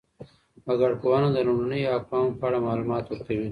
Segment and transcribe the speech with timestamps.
[0.67, 3.49] وګړپوهنه د لومړنیو اقوامو په اړه معلومات ورکوي.